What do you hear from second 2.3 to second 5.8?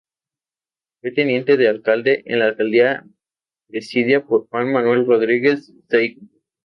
la alcaldía presidida por Juan Manuel Rodríguez